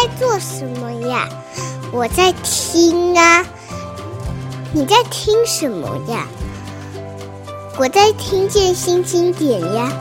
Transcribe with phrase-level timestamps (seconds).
[0.00, 1.28] 在做什么呀？
[1.92, 3.44] 我在听啊。
[4.72, 6.24] 你在听什么呀？
[7.76, 9.92] 我在听见新经典呀。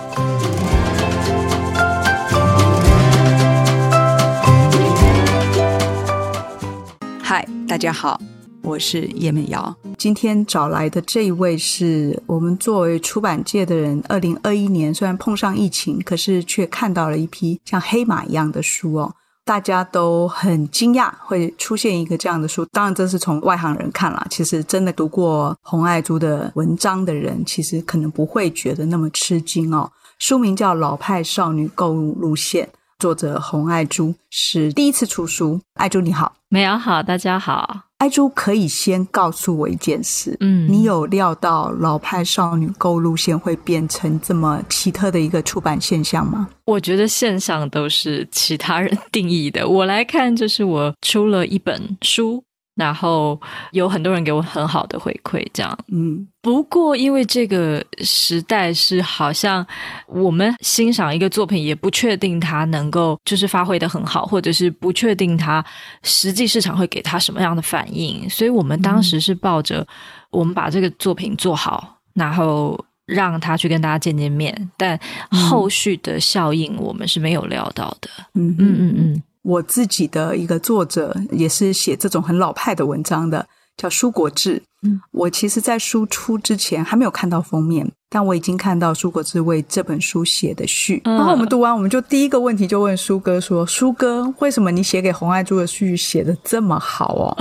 [7.20, 8.22] 嗨，大家好，
[8.62, 9.76] 我是叶美瑶。
[9.98, 19.16] 今天找来的这一位是我们作为出版界的人，二零二一年虽然碰上疫情，可是却看到了一批像黑马一样的书哦。
[19.48, 24.28] 大家都很惊讶会出现一个这样的书，当然这是从外行人看啦。
[24.30, 29.90] 其实真的读过红爱珠的文章的人，其实可能不会觉得那么吃惊哦。
[30.20, 32.66] 书名叫《老派少女购物路线》，
[33.00, 35.62] 作者红爱珠是第一次出书。
[35.76, 37.87] 爱珠你好，美瑶好，大家好。
[37.98, 46.48] 爱珠可以先告诉我一件事，嗯，你有料到老派少女购物路线会变成这么奇特的一个出版现象吗？
[46.66, 52.44] 我觉得现象都是其他人 定义的，我来看，就是我出了一本书。
[52.78, 53.40] 然后
[53.72, 56.26] 有很多人给我很好的回馈，这样，嗯。
[56.42, 59.66] 不过因为这个时代是好像
[60.08, 65.66] 我们欣赏一个作品，也不确定它能够就是发挥的很好，或者是不确定它
[66.04, 69.86] 实际市场会给它什么样的反应，所以我们当时是抱着
[70.30, 74.98] 我们把这个作品做好，然后让他去跟大家见见面，但
[75.30, 78.10] 后续的效应我们是没有料到的。
[78.36, 79.24] 嗯嗯嗯嗯。
[79.48, 84.62] 我自己的一个作者也是写这种很老派的文章的，叫舒国志。
[84.84, 91.02] 嗯，我其实，在书出之前还没有看到封面，但我已经看到舒国志为这本书写的序。
[91.06, 97.38] 嗯、然后我们读完，我们就第一个问题就问舒哥说：“舒哥，为什么你写给洪爱珠的序写的这么好哦？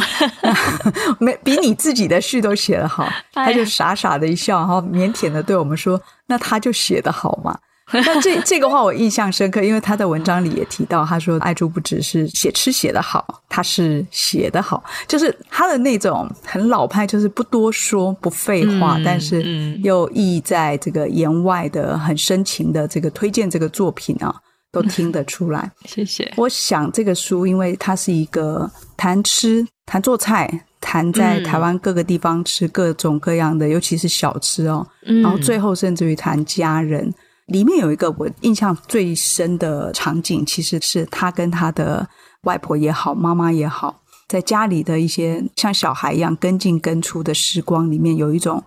[1.19, 7.59] 没比你自己的序都写得好？”他就傻傻的一笑，然后腼腆的对我们说：“那他就写得好嘛。”
[7.93, 24.35] 那这这个话我印象深刻，因为他的文章里也提到，他说爱猪不只是写吃写得好，他是写得好，就是他的那种很老派，就是不多说不废话，嗯、但是又意在这个言外的很深情的这个推荐这个作品啊，
[24.73, 25.71] 都听得出来。
[25.87, 26.29] 谢谢。
[26.37, 30.51] 我想这个书，因为它是一个谈吃、谈做菜、
[30.81, 34.85] 谈在台湾各个地方吃各种各样的，尤其是小吃哦，
[35.23, 37.15] 然后最后甚至于谈家人。
[37.47, 42.09] 里面有一个我印象最深的场景，其实是他跟他的
[42.43, 48.63] 外婆也好，妈妈也好，在家里的一些像小孩一样跟进跟出的时光里面，有一种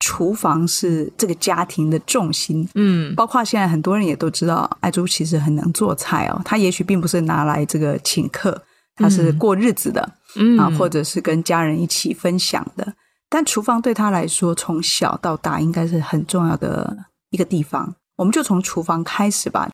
[0.00, 2.68] 厨房是这个家庭的重心。
[2.74, 6.42] 嗯，包括现在很多人也都知道，爱珠其实很能做菜哦。
[6.44, 8.60] 他也许并不是拿来这个请客，
[8.96, 12.92] 他是过日子的，嗯啊，或者是跟家人一起分享的。
[13.30, 16.96] 但厨房对他来说，从小到大应该是很重要的
[17.30, 17.94] 一个地方。
[18.16, 19.68] 我们就从厨房开始吧。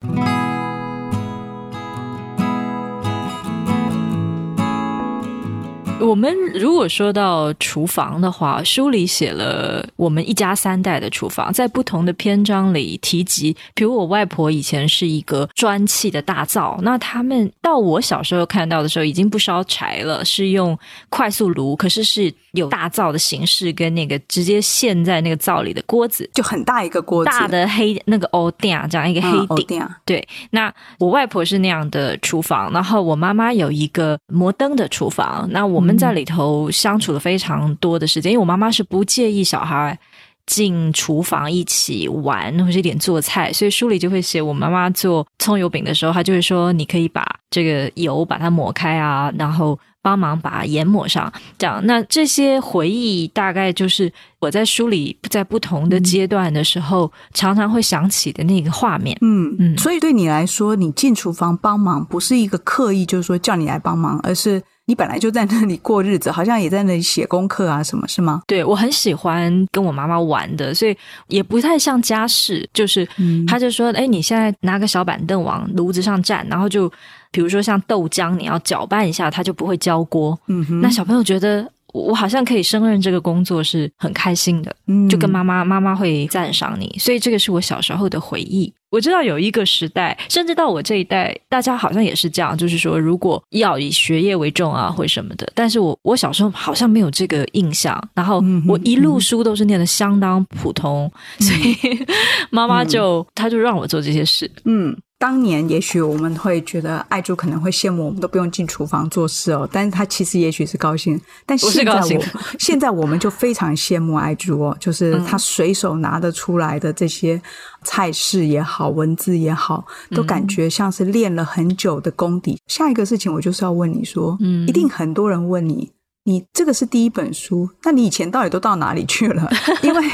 [6.00, 20.76] 我们如果说到厨房的话，书里写了我们一家三代的厨房，在不同的篇章里提及，比如我外婆以前是一个砖砌的大灶，那他们到我小时候看到的时候，已经不烧柴了，是用
[21.10, 29.78] 快速炉，可是是有大灶的形式，跟那个直接陷在那个灶里的锅子，就很大一个锅子，大的黑那个欧垫这样一个黑顶。
[29.78, 35.89] 嗯、对，那我外婆是那样的厨房，然后我妈妈有一个摩登的厨房，那我们。
[35.90, 39.98] 我们在里头相处了非常多的时间，因为我妈妈是不介意小孩
[40.46, 59.18] 进厨房一起玩或者一点做菜，所以书里就会写我妈妈做葱油饼的时候，她就会说：“你可以把这个油把它抹开啊，然后帮忙把盐抹上。”这样，那这些回忆大概就是我在书里 在不同的阶段的时候，嗯、常常会想起的那个画面。
[59.22, 64.62] 嗯嗯，所以对你来说，你进厨房帮忙不是一个刻意，就是说叫你来帮忙，而是。
[64.90, 68.42] 你本来就在那里过日子，好像也在那里写功课啊，什么是吗？
[68.48, 70.96] 对，我很喜欢跟我妈妈玩的，所以
[71.28, 73.08] 也不太像家事，就是，
[73.46, 76.90] 他就说，哎，你现在拿个小板凳往炉子上站，然后就，
[77.30, 80.36] 比如说像豆浆，你要搅拌一下，它就不会焦锅。
[80.48, 81.70] 嗯哼，那小朋友觉得。
[81.92, 84.72] 我好像可以胜任这个工作，是很开心的。
[84.86, 88.72] 嗯，就跟妈妈，妈妈会赞赏你，所以这个是我小时候的回忆。
[88.90, 95.50] 我知道有一个时代，甚至到我这一代，大家好像也是这样，就是说，如果要以学业为重啊，或什么的。
[95.54, 101.98] 但是我我小时候好像没有这个印象，然后我一路书都是念的相当普通，嗯、所以
[102.50, 104.50] 妈妈就她、嗯、就让我做这些事。
[104.64, 104.96] 嗯。
[105.20, 111.20] 当年也许我们会觉得爱珠可能会羡慕我们都不用进厨房做事哦，但是他其实也许是高兴。
[111.44, 112.24] 但现在我
[112.58, 117.38] 现在我们就非常羡慕爱珠哦，就是他随手拿得出来的这些
[117.84, 122.58] 菜式也好，文字也好，都感觉像是练了很久的功底。
[122.66, 125.92] 下一个事情我就是要问你说，嗯，一定很多人问你，
[126.24, 129.48] 你这个是第一本书，那你以前到底都到哪里去了？
[129.82, 130.04] 因为。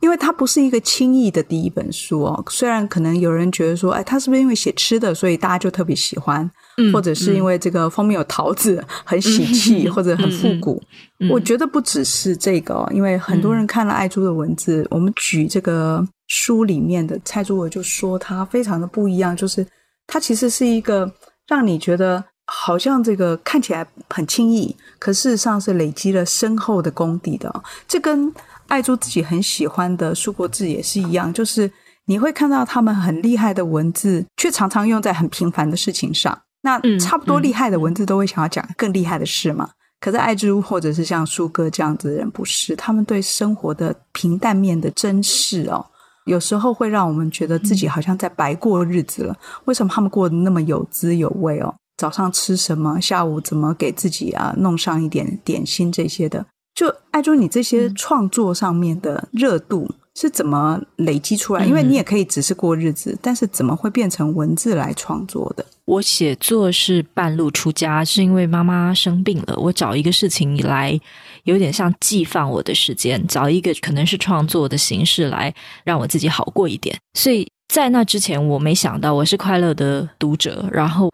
[0.00, 10.80] 因为它不是一个轻易的第一本书哦，虽然可能有人觉得说，哎，他是不是因为写吃的，所以大家就特别喜欢，嗯、或者是因为这个封面有桃子，很喜气，嗯、或者很复古。
[11.20, 19.66] 嗯、我觉得不只是这个哦，因为很多人看了爱珠的文字，嗯、我们举这个书里面的蔡珠儿就说，它非常的不一样，就是
[20.06, 21.10] 它其实是一个
[21.48, 27.52] 让你觉得好像这个看起来很轻易，可事实上是累积了深厚的功底的。
[27.88, 28.32] 这跟
[28.68, 31.70] 爱珠自己很喜欢的苏国志也是一样，就是
[32.06, 36.36] 你会看到他们很厉害的文字，却常常用在很平凡的事情上。
[36.62, 39.70] 那差不多厉害的文字都会想要讲更厉害的事嘛。
[40.00, 45.84] 可是爱珠或者是像苏哥这样子的人，不是他们对生活的平淡面的珍视哦，
[46.26, 49.36] 有时候会让我们觉得自己好像在白过日子了。
[49.64, 51.74] 为什么他们过得那么有滋有味哦？
[51.96, 56.44] 早上吃什么，下午怎么给自己啊弄上一点点心这些的。
[56.74, 61.64] 就爱珠，你这些创作上面的热度是怎么累积出来？
[61.64, 65.64] 因为你也可以只是过日子，但是怎么会变成文字来创作的？
[65.86, 71.00] 我写作是半路出家，是因为妈妈生病了，我找一个事情来，
[71.44, 76.94] 有点像寄放我的时间，找一个可能是创作的形式来让我自己好过一点。
[77.14, 81.10] 所以在那之前，我没想到我是快乐的读者，然后。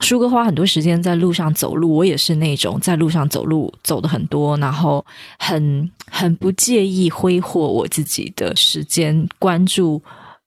[0.00, 5.04] 舒哥花很多时间在路上走路，我也是那种在路上走路走的很多，然后
[5.38, 10.00] 很很不介意挥霍我自己的时间，关注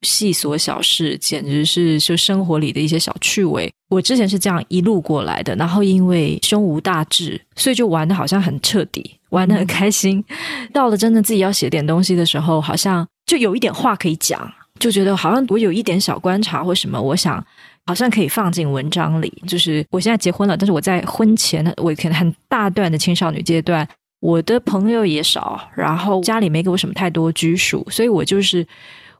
[0.04, 3.72] 细琐小事，简直是就生活里的一些小趣味。
[3.90, 10.24] 我之前是这样一路过来的，然后因为胸无大志，所以就玩的好像很彻底，玩的很开心。
[10.72, 14.40] 到了真的自己要写点东西的时候，好像就有一点话可以讲，
[14.80, 17.44] 就觉得好像我有一点小观察或什么，我想。
[17.90, 19.34] 好像可以放进文章里。
[19.48, 23.88] 就是我现在结婚了，但是我在婚前，我可能很大段的青少女阶段，
[24.20, 28.64] 我的朋友也少，然后家里没给我什么太多拘束，所以我就是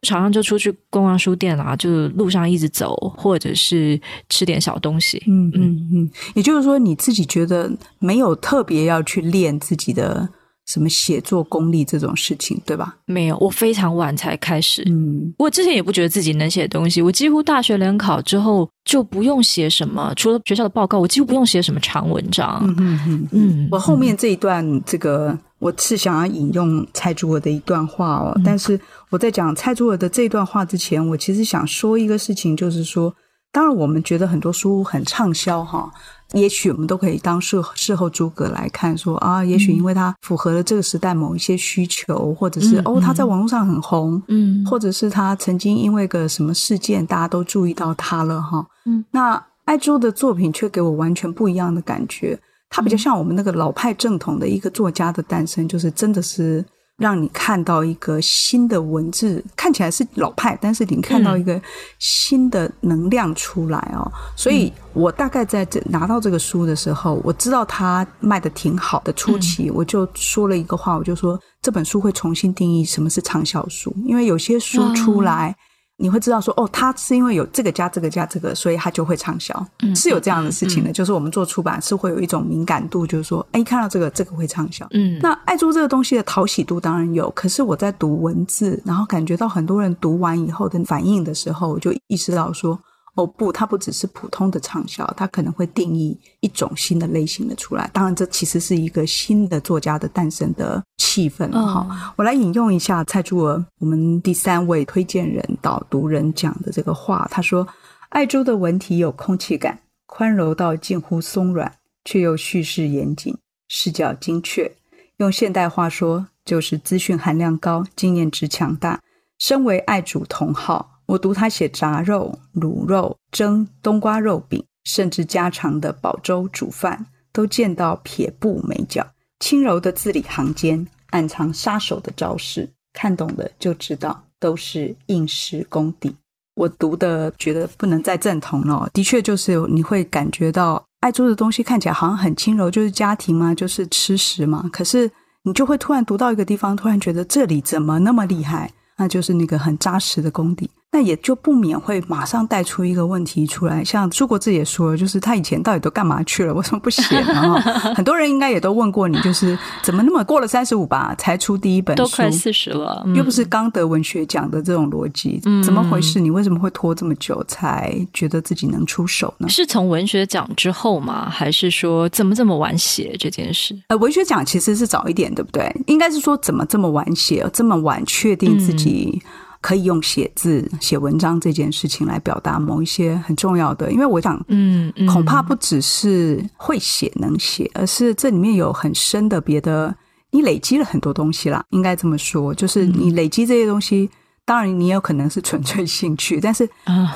[0.04, 4.00] 常常就出去逛逛书店啊，就路上一直走，或者是
[4.30, 5.24] 吃点小东西。
[5.26, 10.30] 嗯嗯嗯，也就是说，你自己觉得没有特别要去练自己的。
[10.70, 12.96] 什么写作功力这种事情，对吧？
[13.06, 14.84] 没有，我非常晚才开始。
[14.86, 17.02] 嗯，我之前也不觉得自己能写东西。
[17.02, 22.64] 我几乎大学联考之后就不用写什么，除了学校的报告，我几乎不用写什么长文章。
[22.68, 23.28] 嗯嗯嗯。
[23.32, 28.32] 嗯，我后面这一段，这个我是想要引用蔡珠儿的一段话哦。
[28.36, 28.80] 嗯，但是
[29.10, 33.12] 我在讲蔡珠儿的这段话之前，我其实想说一个事情，就是说，
[33.52, 35.92] 当然我们觉得很多书很畅销哈。
[36.34, 48.64] 也许我们都可以当事事后诸葛来看，说啊，也许因为它符合了这个时代某一些需求，或者是哦，它在网络上很红，嗯，或者是它曾经因为个什么事件，大家都注意到它了哈。
[48.86, 56.64] 嗯，那艾珠的作品却给我完全不一样的感觉，它比较像我们那个老派正统的一个作家的诞生，就是真的是。
[57.00, 61.60] 让你看到一个新的文字，看起来是老派，但是你看到一个
[61.98, 64.04] 新的能量出来哦。
[64.06, 75.50] 嗯、所以我大概在这拿到这个书的时候，我知道它卖的挺好的初期，嗯、我就说了一个话，我就说这本书会重新定义什么是畅销书，因为有些书出来。
[75.50, 75.56] 嗯
[76.00, 80.90] 你会知道说哦，它是因为有这个加这个加这个，所以它就会畅销，嗯、是有这样的事情的。
[80.90, 84.88] 嗯、就是我们做出版是会有一种敏感度，就是说，哎，看到这个这个会畅销。
[84.92, 92.80] 嗯，那爱珠这个东西的讨喜度当然有，可是我在读文字，然后感觉到很多人读完以后的反应的时候，我就意识到说。
[93.16, 97.90] 哦不，它不只是普通的畅销，它可能会定义一种新的类型的出来。
[97.92, 101.82] 当然，这其实是一个新的作家的诞生的气氛了哈。
[101.82, 107.28] 哦、我来引用一下蔡珠儿，我们第三位推荐人导读人讲的这个话。
[107.30, 107.68] 他说
[108.10, 111.72] ：“爱珠的文体有空气感，宽柔到近乎松软，
[112.06, 113.36] 却又叙事严谨，
[113.68, 114.72] 视角精确。
[115.18, 119.02] 用现代话说，就是资讯含量高，经验值强大。
[119.40, 129.04] 身为爱主同好。”我读他写炸肉、卤肉、蒸冬瓜肉饼，甚至家常的煲粥、煮饭，都见到撇步眉角，
[129.40, 132.70] 轻柔的字里行间，暗藏杀手的招式。
[132.94, 136.16] 看懂的就知道，都是应试功底。
[136.54, 144.70] 我读的觉得不能再正统了，的确就是你会感觉到爱珠的东西看起来好像很轻柔，就是家庭嘛，就是吃食嘛。
[144.72, 145.10] 可是
[145.42, 148.72] 你就会突然读到一个地方，突然觉得这里怎么那么厉害？
[148.96, 150.70] 那就是那个很扎实的功底。
[150.92, 153.84] 那也就不免会马上带出一个问题出来。
[153.84, 156.52] 像朱国志也说了，就是他以前到底都干嘛去了？
[156.56, 157.60] 为什么不写呢？
[157.96, 166.20] 很多人应该也都问过你，就是怎么那么过了三十五吧才出第一本书，都快四十了，又不是刚得文学奖的这种逻辑，嗯、怎么回事？
[166.20, 169.48] 你为什么会拖这么久才觉得自己能出手呢？
[169.48, 171.30] 是从文学奖之后吗？
[171.30, 173.80] 还是说怎么这么晚写这件事？
[173.90, 175.72] 呃，文学奖其实是早一点，对不对？
[175.86, 179.30] 应该是说怎么这么晚写，这么晚确定自己、嗯。
[179.62, 189.94] 可以用写字、写文章这件事情来表达某一些很重要的，因为我想，嗯，恐怕不只是会写能写，而是这里面有很深的别的，
[190.32, 194.10] 你累积了很多东西啦，应该这么说，就是你累积这些东西，
[194.46, 196.68] 当然你也有可能是纯粹兴趣，但是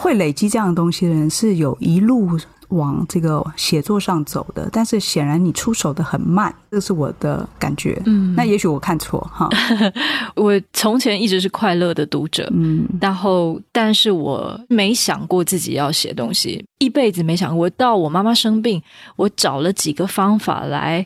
[0.01, 2.37] 会累积这样的东西的人是有一路。
[2.73, 8.01] 往这个写作上走的，但是显然你出手的很慢，这是我的感觉。
[8.05, 9.47] 嗯，那也许我看错哈。
[10.35, 17.65] 我从前一直是快乐的读者，嗯，然后但是我没想过自己要写东西，一辈子没想过。
[17.65, 18.81] 我到我妈妈生病，
[19.15, 21.05] 我找了几个方法来，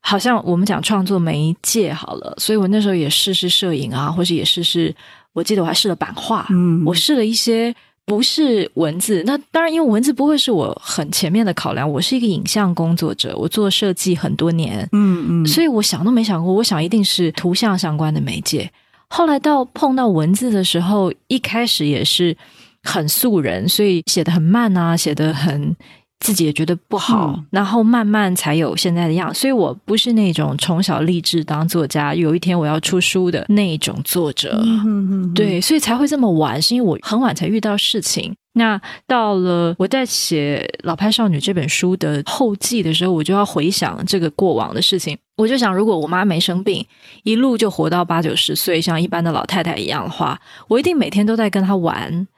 [0.00, 4.94] 好像我们讲创作媒介好了，所以我那时候也试试摄影啊，或者也试试，
[5.32, 7.74] 我记得我还试了版画，嗯，我试了一些。
[8.04, 11.88] 不是文字，那当然，因为文字不会是我很前面的考量。
[11.88, 18.70] 我是一个影像工作者，我做设计很多年，嗯嗯，所以我想都没想过，我想一定是图像相关的媒介。
[19.08, 22.36] 后来到碰到文字的时候，一开始也是
[22.82, 25.74] 很素人，所以写的很慢啊，写的很。
[26.22, 29.34] 自己也觉得不好，嗯，然后慢慢才有现在的样。
[29.34, 34.58] 所以我不是那种从小立志当作家，有一天我要出书的那种作者。
[34.62, 38.32] 嗯哼哼，对，所以才会这么晚，是因为我很晚才遇到事情。
[38.54, 45.18] 那到了我在写《老派少女》这本书的后记的时候，我就要回想这个过往的事情。
[45.38, 46.86] 我就想，如果我妈没生病，
[47.24, 50.38] 一路就活到八九十岁，像一般的老太太一样的话，
[50.68, 52.28] 我一定每天都在跟她玩。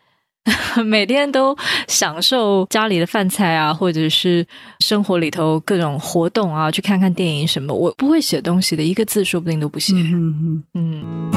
[0.85, 1.57] 每天都
[1.89, 4.47] 享受家里的饭菜啊，或者是
[4.81, 7.73] 生活里头各种活动啊，去看看电影什么。
[7.73, 9.95] 我不会写东西的，一个字说不定都不写。
[9.95, 11.31] 嗯嗯嗯。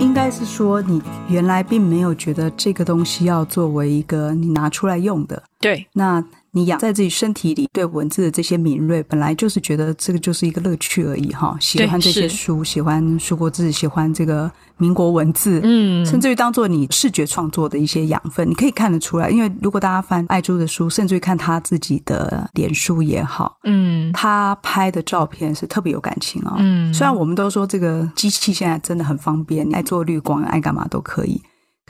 [0.00, 5.42] 应该是说，你原来并没有觉得这个东西要作为一个你拿出来用的。
[5.60, 6.24] 对，那。
[6.54, 11.56] 你养在自己身体里，对文字的这些敏锐，本来就是觉得这个就是一个乐趣而已哈。
[11.58, 19.30] 喜欢这些书，喜欢书国治，喜欢这个民国文字，嗯，甚至于当做你视觉创作的一些养分，你可以看得出来。
[19.30, 26.56] 因为如果大家翻爱珠的书，甚至于看他自己的脸书也好，嗯，他拍的照片是特别有感情啊。
[26.58, 31.40] 嗯，虽然我们都说这个机器现在真的很方便，你爱做绿光，爱干嘛都可以。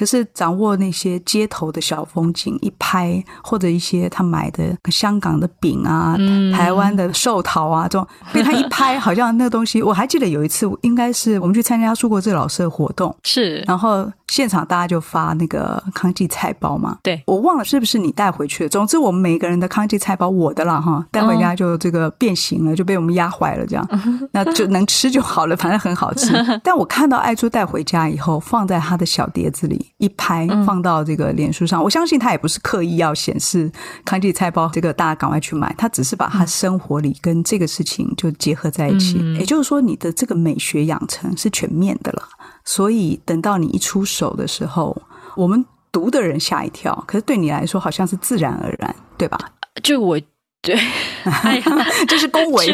[0.03, 9.81] 可是掌握那些街头的小风景，一拍或者一些他买的香港的饼啊、嗯、台湾的寿桃啊这种，被他一拍，好像那个东西。
[9.81, 16.99] 我还记得有一次，应该是我们去参加苏国治老师的活动，是，然后现场大家就发那个康记菜包嘛。
[17.01, 18.69] 对，我忘了是不是你带回去的。
[18.69, 23.89] 总之，我们每个人的康记菜包，我的了哈，带回家就这个变形了，就被我们压坏了，这样，
[24.35, 26.35] 那就能吃就好了，反正很好吃。
[26.65, 29.92] 但我看到爱珠带回家以后，放在他的小碟子里。
[29.99, 33.71] 一拍放到这个脸书上，嗯，我相信他也不是刻意要显示
[34.05, 39.19] 康记菜包这个大家赶快去买，他只是把他生活里跟这个事情就结合在一起。
[39.21, 42.23] 嗯，也就是说，你的这个美学养成是全面的了。
[42.65, 45.01] 所以等到你一出手的时候，
[45.37, 49.39] 我们读的人吓一跳，可是对你来说好像是自然而然，对吧？
[49.83, 50.21] 就我
[50.61, 50.75] 对，
[51.25, 51.63] 哎呀，
[52.07, 52.73] 这是恭维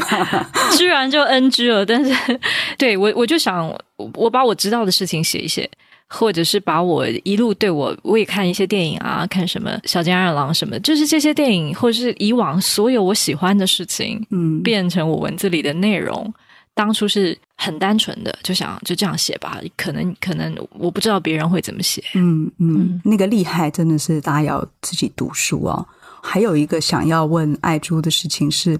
[0.76, 1.86] 居然就 NG 了。
[1.86, 2.40] 但是
[2.76, 3.66] 对我我就想，
[4.14, 5.68] 我把我知道的事情写一写。
[6.08, 16.32] 或者是把我一路对我，我也看一些电影啊，看什么小津安二郎什么，就是这些电影，或者是以往所有我喜欢的事情，嗯，变成我文字里的内容。
[16.72, 19.60] 当初是很单纯的，就想就这样写吧。
[19.76, 22.02] 可能可能我不知道别人会怎么写。
[22.14, 25.86] 嗯嗯，嗯，那个厉害真的是大家要自己读书哦。
[26.22, 28.78] 还有一个想要问爱珠的事情是，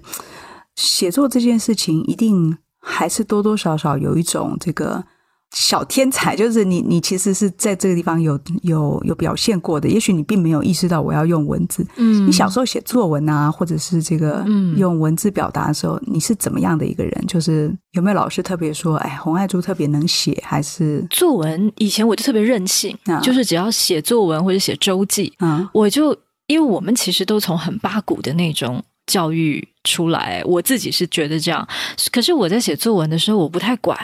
[0.75, 5.03] 写作这件事情一定还是多多少少有一种这个。
[5.51, 9.89] 小天才就是你，你其实是在这个地方有有有表现过的。
[9.89, 11.83] 也许你并没有意识到我要用文字。
[11.95, 14.45] 嗯，你小时候写作文啊，或者是这个
[14.77, 17.25] 用文字表达的时候，你是怎么样的一个人？
[17.27, 21.71] 就是有没有老师特别说，哎，洪爱珠特别能写，还是作文？
[21.77, 26.15] 以前我就特别任性，啊，就是只要写作文或者写周记，嗯，我就
[26.45, 31.67] 因为我们其实都从很八股的那种教育出来，我自己是觉得这样。
[32.11, 33.97] 可是我在写作文的时候，我不太管。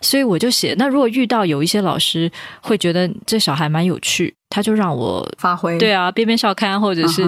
[0.00, 0.74] 所以我就写。
[0.78, 2.30] 那如果遇到有一些老师
[2.60, 5.78] 会觉得这小孩蛮有趣，他就让我发挥。
[5.78, 7.22] 对啊，编编校刊或者是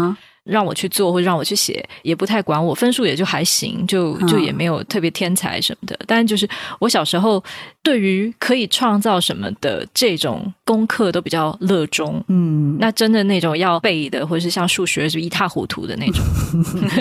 [0.44, 5.98] 让我去做或者让我去写，也不太管我，分数也就还行，就就也没有特别天才什么的。
[6.06, 7.42] 但就是我小时候
[7.82, 12.24] 对于可以创造什么的这种功课都比较热衷。
[12.28, 16.24] 嗯，那真的那种要背的，或者是像数学是一塌糊涂的那种。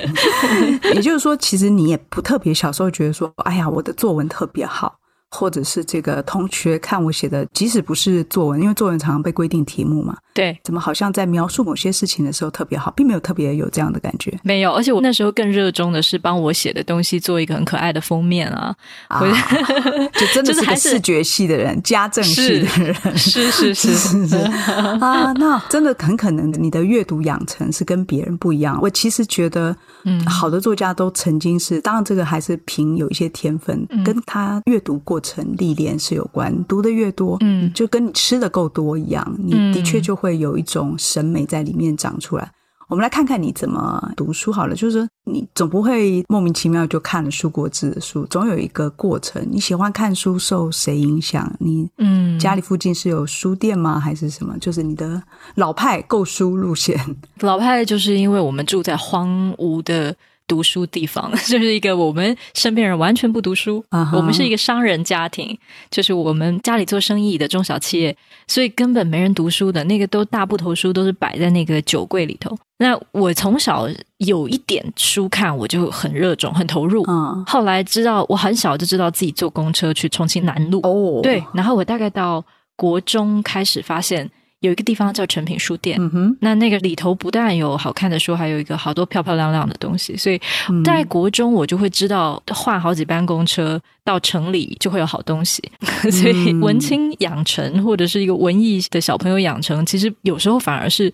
[0.93, 4.97] 也就是说，其实你也不特别小时候觉得说，哎呀，我的作文特别好。
[5.31, 10.15] 或者是这个同学看我写的，即使不是作文，因为作文常常被规定题目嘛。
[10.33, 14.31] 对，怎么好像在描述某些事情的时候特别好，并没有特别有这样的感觉。
[14.43, 18.73] 没有，而且我那时候更热衷的是帮我写的东西做一个很可爱的封面啊，
[19.07, 19.19] 啊
[20.13, 24.35] 就真的是个视觉系的人，家政系的人，是是是是，是
[25.01, 28.77] 啊，那真的很可能你的阅读养成是跟别人不一样。
[28.79, 35.16] 我其实觉得，嗯，好的作家都曾经是，当然这个还是凭有一些天分，嗯、跟他阅读过。
[35.17, 42.43] 过程历练是有关，读的越多，嗯，就跟你吃的够多一样，你的确就会有一种审美在里面长出来。
[42.43, 42.53] 嗯、
[42.89, 49.43] 我们来看看你怎么读书好了，就是说你总不会莫名其妙就看了书国志的书，总有一个过程。
[49.49, 51.51] 你喜欢看书受谁影响？
[51.59, 53.99] 你嗯，家里附近是有书店吗？
[53.99, 54.55] 还是什么？
[54.59, 55.19] 就是你的
[55.55, 56.95] 老派购书路线。
[57.39, 60.15] 老派就是因为我们住在荒芜的。
[60.47, 64.15] 读书地方 就是一个我们身边人完全不读书，uh huh.
[64.15, 65.57] 我们是一个商人家庭，
[65.91, 68.15] 就是我们家里做生意的中小企业，
[68.47, 72.57] 所以根本没人读书的，那个都大部头书都是摆在那个酒柜里头。
[72.79, 77.03] 那我从小有一点书看，我就很热衷、很投入。
[77.07, 77.49] 嗯、uh，huh.
[77.49, 81.21] 后来知道我很小就知道自己坐公车去重庆南路哦，oh.
[81.23, 82.43] 对，然后我大概到
[82.75, 84.29] 国中开始发现。
[84.61, 90.17] 有一个地方叫成品书店，嗯、哼那那个里头不但有好看的书，还有一个好多漂漂亮亮的东西。
[90.17, 90.41] 所以
[90.83, 95.61] 在国中，我就会知道换好几班公车到城里就会有好东西。
[96.03, 101.13] 嗯、 所以文青养成或者是一个文艺的小朋友养成，其实有时候反而是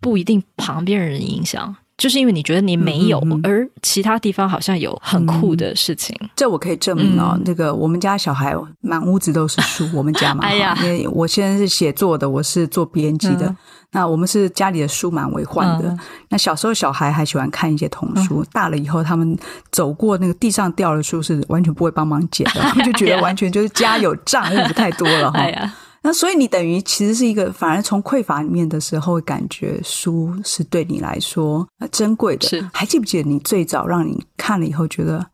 [0.00, 1.74] 不一定旁边人影响。
[1.96, 7.38] 就是因为你觉得你没有，嗯嗯、而其他地方好像有很酷的事情，嗯、这我可以证明哦。
[7.44, 13.56] 那、嗯、个我们家小孩满屋子都是书，我们家嘛， 哎呀，因为我现在是写作的，我是做编辑的，嗯、
[13.92, 15.88] 那我们是家里的书满为患的。
[15.88, 15.98] 嗯、
[16.30, 19.38] 那小时候小孩还喜欢看一些童书，嗯、大了以后他们
[19.70, 25.38] 走过那个地上掉的书是完全不会帮忙捡的，他们就觉得 完全就是家有账物太多了哈。
[25.40, 25.72] 哎呀
[26.04, 32.46] 那所以你等于其实是一个，反而从匮乏里面的时候，感觉书是对你来说珍贵的。
[32.46, 35.26] 是，还记不记得你最早让你看了以后觉得，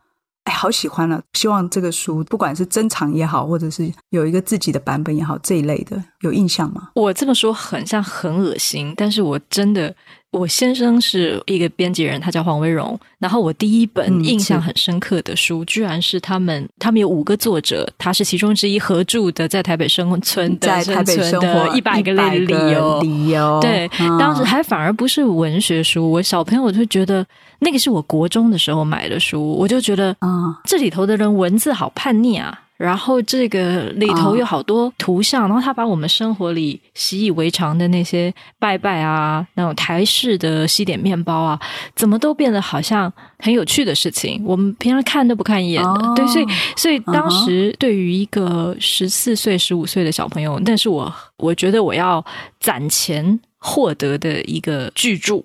[0.45, 6.91] 哎，好喜欢了，啊，希望这个书不管是珍藏也好，或者是有一个自己的版本也好，这一类的有印象吗？
[6.95, 9.95] 我这么说很像很恶心，但是我真的。
[10.33, 12.99] 我先生是一个编辑人，他叫黄威荣。
[13.19, 23.01] 然后我第一本印象很深刻的书，嗯、居然是他们，他们有五个作者，他是其中之一合著的，在台北生存的，在台北生活一百个理由。
[23.03, 27.27] 理由对，嗯、当时还反而不是文学书，我小朋友就觉得
[27.59, 32.57] 那个是我国中的时候买的书，我就觉得啊，这里头的人文字好叛逆啊。
[32.81, 41.61] 然后这个里头有好多图像，哦、然后他把我们生活里习以为常的那些拜拜啊，那种台式的西点面包啊，
[41.95, 44.43] 怎么都变得好像很有趣的事情。
[44.47, 52.25] 我们平常看都不看一眼的，哦、对，所以所以当时对于一个十四岁、十五岁的小朋友，那是我我觉得我要
[52.61, 55.45] 攒钱获得的一个巨著。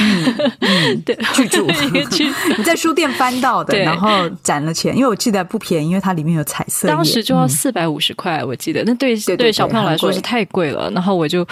[0.00, 1.66] 嗯，嗯 对，巨著，
[2.56, 6.88] 你在书店翻到的，对然后攒了钱，因为我记得不便宜，因为它里面有彩色。
[6.88, 10.90] 当时就要四百五十块，我记得，那对对，对小朋友来说是太贵了。
[10.92, 11.46] 然后我就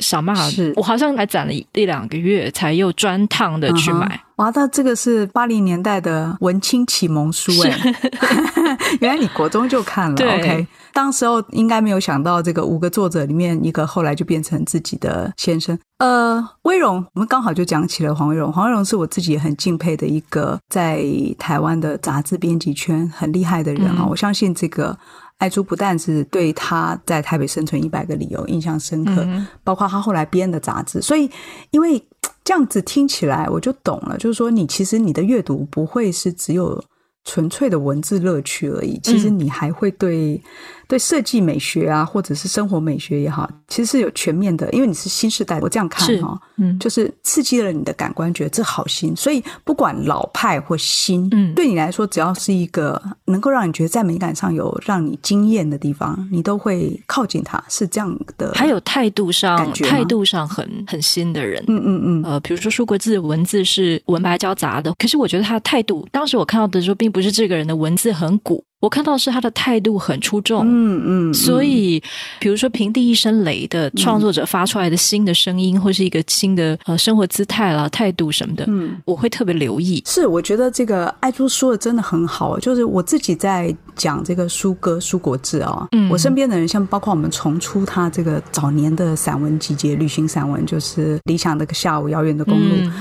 [0.00, 0.42] 想办法，
[0.76, 4.20] 我好像还攒了一两个月，才又专趟的去买。
[4.36, 4.44] Uh.
[4.44, 8.10] 哇，那这个是八零年代的文青启蒙书哎，是
[9.00, 10.14] 原来你国中就看了。
[10.14, 15.78] OK，当时候应该没有想到这个五个作者里面一个后来就变成自己的先生。
[15.98, 18.52] 呃，威荣，我们刚好就讲起了黄威荣。
[18.52, 21.04] 黄威荣是我自己也很敬佩的一个在
[21.38, 23.98] 台湾的杂志编辑圈很厉害的人啊。
[24.00, 24.98] 嗯、我相信这个
[25.42, 31.02] 爱珠不但是对他在台北生存一百个理由印象深刻，嗯、包括他后来编的杂志。
[31.02, 31.28] 所以，
[31.72, 32.00] 因为
[32.44, 34.16] 这样子听起来，我就懂了。
[34.18, 36.80] 就是说，你其实你的阅读不会是只有
[37.24, 40.40] 纯粹的文字乐趣而已，其实你还会对。
[40.88, 49.16] 对设计美学啊，或者是生活美学也好，其实是有全面的，因为你是新时代，我这样看哈，嗯，就是刺激了你的感官，觉得这好新。
[49.16, 58.52] 所以不管老派或新，嗯，对你来说，只要是一个能够让你觉得在美感上有让你惊艳的地方，你都会靠近它，是这样的。
[58.52, 70.64] 还有态度上，态度上很很新的人，嗯嗯嗯，呃，比如说舒国志文字是文白交杂的，可是我觉得他的态度，当时我看到的时候并并不是这个人的文字很古，我看到是他的态度很出众。
[70.66, 72.02] 嗯嗯，所以
[72.40, 80.02] 比如说《平地一声雷》的创作者发出来的新的声音，或是一个新的呃生活姿态啦、态度什么的，嗯，我会特别留意。
[80.06, 92.74] 是，我觉得这个爱珠说的真的很好，就是我自己在讲这个书歌苏国志啊，嗯，我身边的人像包括我们重出他这个早年的散文集结、旅行散文，就是《理想的个下午》、《遥远的公路》。
[92.80, 92.92] 嗯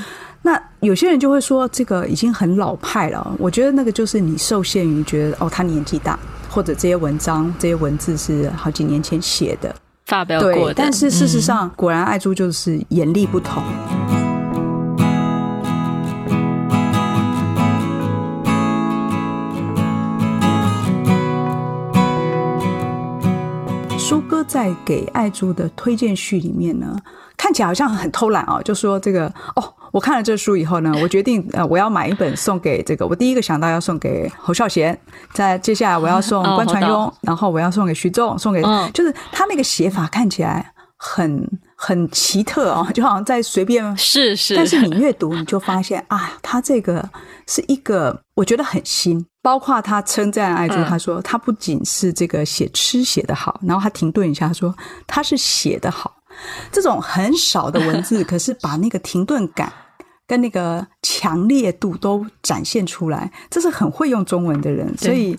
[0.44, 6.18] 那有些人就会说这个已经很老派了，我觉得那个就是你受限于觉得哦，他年纪大，
[6.50, 9.76] 或者这些文章、这些文字是好几年前写的
[10.08, 10.74] 发表过的。
[10.74, 13.62] 但是事实上，嗯、果然爱珠就是眼力不同。
[24.00, 26.98] 书哥在给爱珠的推荐序里面呢，
[27.38, 29.74] 看起来好像很偷懒哦，就说这个哦。
[29.92, 33.06] 我看了这书以后呢，我决定呃，我要买一本送给这个。
[33.06, 34.98] 我第一个想到要送给侯孝贤，
[35.34, 38.62] 在接下来我要 送关传庸，然后我要送给徐仲，送给
[38.94, 47.10] 就是他那个写法看起来很很奇特哦，就好像在随便是 是，但是你 阅读你就发现啊，他这个
[47.48, 54.74] 是一个我觉得很新，包括他称赞爱珠，他说他不仅是这个写吃写得好，然后他停顿一下说
[55.06, 56.14] 他是写得好。
[56.72, 59.72] 这种很少的文字， 可是把那个停顿感
[60.28, 65.38] 跟那个强烈度都展现出来，这是很会用中文的人，所以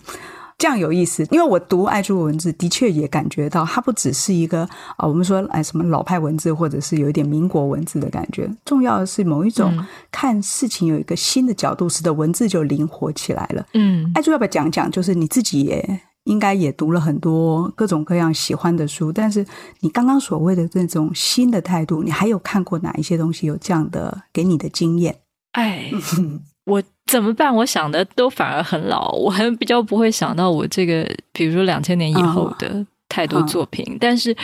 [0.57, 1.25] 这样有意思。
[1.31, 4.61] 因为我读爱珠的文字，的确也感觉到它不只是一个
[4.95, 8.49] 啊，我们说哎什么老派文字，或者是有一点民国文字的感觉。
[8.63, 9.73] 重要的是某一种
[10.11, 13.65] 看事情有一个新的角度，使得文字就灵活起来了。
[13.73, 14.91] 嗯，爱珠要不要讲讲？
[14.91, 16.01] 就是你自己也。
[16.25, 19.45] 应该也读了很多各种各样喜欢的书，但是
[19.81, 25.15] 你刚刚所谓的这种新的态度，你还有看过哪一些东西有这样的给你的经验？
[25.51, 25.91] 哎，
[26.65, 27.53] 我怎么办？
[27.53, 33.85] 我想的都反而很老，我还比较不会想到我这个，比如说两千年以后的太多作品。
[33.89, 34.35] 嗯、但是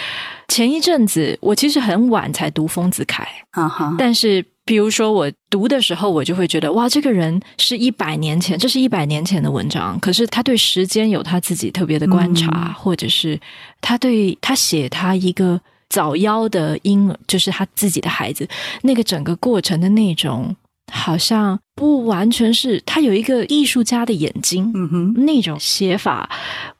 [0.50, 3.26] 前一阵子，我其实很晚才读丰子恺，
[3.58, 4.46] 嗯哼，但是。
[4.70, 10.00] 比如说，我读的时候，我就会觉得，哇，这个人是一百年前，这是一百年前的文章。
[10.00, 13.40] 可是他对时间有他自己特别的观察，嗯、或者是
[13.82, 18.48] 他对他写他一个早夭的婴儿，就是他自己的孩子，
[18.84, 20.56] 那个整个过程的那种，
[20.94, 26.30] 好像不完全是他有一个艺术家的眼睛，嗯哼，那种写法，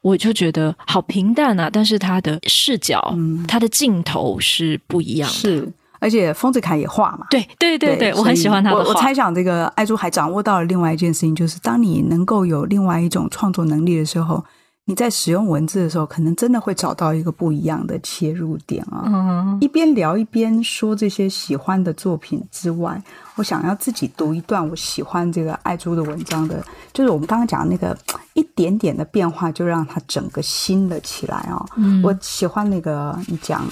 [0.00, 1.68] 我就觉得好平淡啊。
[1.68, 5.34] 但是他的视角，嗯、他的镜头是不一样的。
[5.34, 5.72] 是。
[6.00, 8.82] 而且丰子恺也画嘛，对对对对，我很喜欢他的画。
[8.82, 14.42] 我我猜想，这个爱珠还掌握到了另外一件事情，就是当你能够有另外一种创作能力的时候，
[14.86, 19.04] 你在使用文字的时候，可能真的会找到一个不一样的切入点啊。
[19.06, 23.00] 嗯，一边聊一边说这些喜欢的作品之外，
[23.36, 27.96] 我想要自己读一段我喜欢这个爱珠的文章的，就是我们刚刚讲的那个
[28.32, 31.62] 一点点的变化，就让它整个新了起来啊。
[31.76, 33.62] 嗯，我喜欢那个你讲。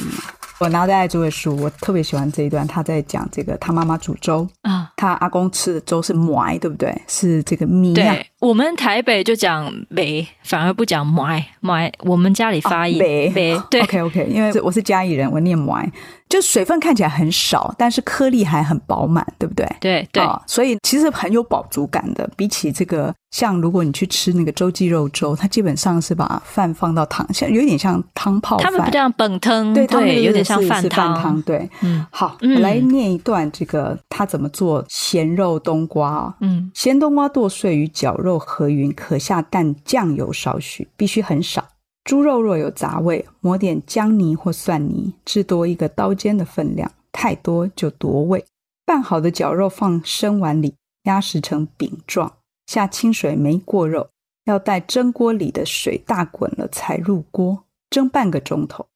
[0.60, 2.66] 我拿在爱猪的书，我特别喜欢这一段。
[2.66, 6.92] 他在讲这个，他妈妈煮粥啊，他阿公吃的粥是麦，对不对？
[7.06, 7.94] 是这个米。
[7.94, 11.92] 对，我们台北就讲米，反而不讲麦麦。
[12.00, 13.62] 我们家里发音糜糜。
[13.70, 15.88] 对， OK OK，因为我是嘉义人，我念糜。
[16.28, 19.66] 就水分看起来很少，但是颗粒还很饱满，对不对？
[19.80, 22.28] 对对、哦，所以其实很有饱足感的。
[22.36, 28.64] 比起这个，像如果你去吃那个周记肉粥，它基本上是把饭放到汤，像有点像汤泡饭。
[28.64, 31.40] 他们不这样本汤，对，对，有点像饭汤。
[31.42, 36.34] 对，嗯，好，我来念一段这个他怎么做咸肉冬瓜。
[36.40, 41.64] 嗯，咸冬瓜剁碎与绞肉和匀，可下淡酱油少许，必须很少。
[42.08, 48.46] 猪肉若有杂味，抹点姜泥或蒜泥，至多一个刀尖的分量，太多就夺味。
[48.86, 54.08] 拌好的绞肉放生碗里，压实成饼状，下清水没过肉，
[54.46, 58.86] 要待蒸锅里的水大滚了才入锅，蒸半个钟头。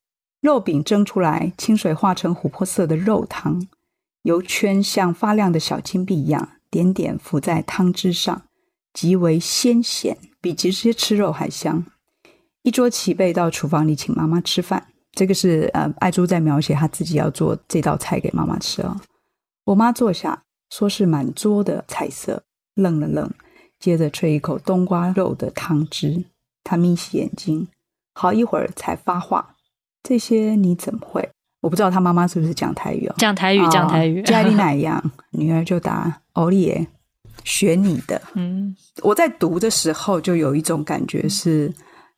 [0.40, 3.68] 肉饼蒸出来，清水化成琥珀色的肉汤，
[4.22, 8.44] 油圈像发亮的小金币一样，点点浮在汤汁上，
[8.94, 11.84] 极为鲜咸，比直接吃肉还香。
[12.62, 14.86] 一桌齐备，到厨房里请妈妈吃饭。
[15.12, 18.96] 这个是呃，爱珠在描写她自己要做这道菜给妈妈吃哦。
[19.64, 22.42] 我妈坐下，说是满桌的菜色，
[22.76, 23.30] 愣了愣，
[23.78, 26.24] 接着吹一口冬瓜肉的汤汁。
[26.64, 27.68] 她眯起眼睛，
[28.14, 29.56] 好一会儿才发话
[30.02, 31.28] ：“这些你怎么会？”
[31.60, 33.14] 我不知道她妈妈是不是讲台语哦。
[33.18, 35.12] 讲台语，讲台语，家里哪一样？
[35.32, 36.86] 女儿就答：“欧丽耶，
[37.44, 41.70] 学你的。”嗯，我在读的时候就有一种感觉是。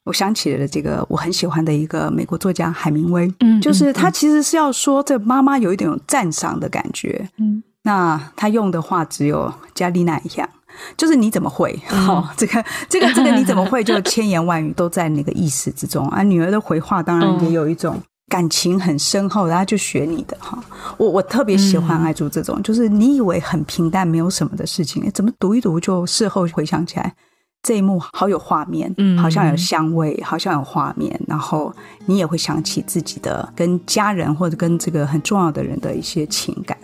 [0.05, 10.49] 我想起了这个我很喜欢的一个美国作家海明威，嗯，就是他其实是要说这妈妈有一点赞赏的感觉，嗯，那他用的话只有加丽娜一样，
[10.97, 11.81] 就是你怎么会？
[11.87, 13.83] 好、哦，这个这个这个你怎么会？
[13.83, 16.23] 就千言万语都在那个意识之中啊。
[16.23, 20.63] 女儿的回话当然也有一种感情很深厚，然后就学你的哈。
[20.99, 27.15] 我我特别喜欢爱珠这种，就是你以为很平淡没有什么的事情，怎么读一读就事后回想起来。
[27.65, 31.75] 这一幕好有画面，嗯，好像有香味，好像有画面，然后
[32.05, 36.77] 你也会想起自己的跟家人或者跟这个很重要的人的一些情感。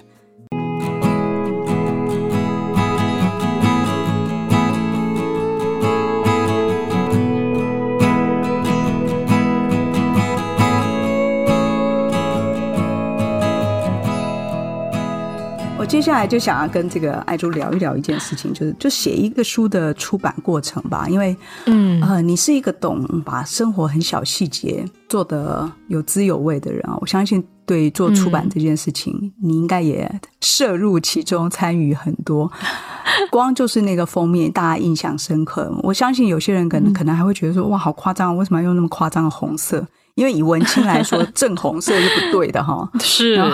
[15.90, 21.08] 接下来就想要跟这个爱珠聊一聊一件事情，就是就写一个书的出版过程吧。
[21.08, 26.96] 因为，嗯呃，你是一个懂把生活很小细节做的有滋有味的人啊。
[27.00, 30.08] 我相信对做出版这件事情，嗯、你应该也
[30.40, 32.48] 涉入其中，参与很多。
[33.32, 35.76] 光就是那个封面，大家印象深刻。
[35.82, 39.84] 我相信有些人可能可能还会觉得说，哇，好夸张，为什么要用那么夸张的红色？
[40.14, 42.88] 因为以文青来说，正红色是不对的哈。
[43.00, 43.50] 是然，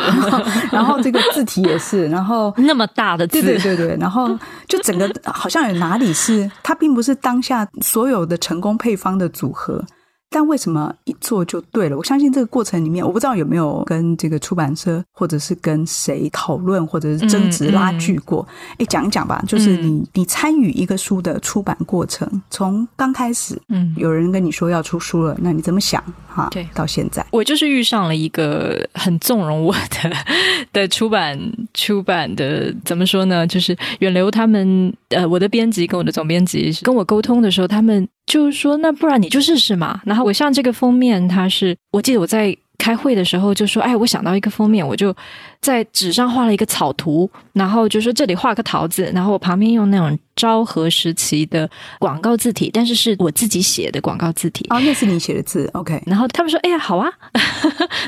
[0.73, 4.29] 然后这个字体也是，然后那么大的字，对对对对，然后
[4.69, 9.85] 就整个好像有哪里是它，并不是当下所有的成功配方的组合。
[10.29, 11.97] 但为什么一做就对了？
[11.97, 18.47] 我相信这个过程里面，我不知道有没有跟这个出版社，或者是跟谁讨论，或者是争执拉锯过。
[18.73, 26.03] 哎、嗯，讲、嗯、一讲吧，就是你、嗯、你参与一个书的出版过程，从刚开始，嗯，有人跟你说要出书了，那你怎么想？
[26.29, 30.13] 哈，对，到现在，我就是遇上了一个很纵容我的
[30.73, 31.41] 的出版
[31.73, 33.47] 出版的，怎么说呢？
[33.47, 38.07] 就是远流他们，呃，我的编辑跟我的总编辑跟我沟通的时候，他们。
[38.27, 40.01] 就是说，那不然你就试试嘛。
[40.05, 45.15] 然后我像这个封面，它是我记得我在开会的时候就说，哎，我想到一个封面，我就
[45.61, 50.19] 在纸上画了一个草图，然后就说这里画个桃子，然后我旁边用那种。
[50.37, 51.67] 昭和时期的
[51.99, 55.99] 广告字体，但是是我自己写的广告字体哦，那是你写的字，OK。
[56.05, 57.11] 然后他们说：“哎呀，好啊，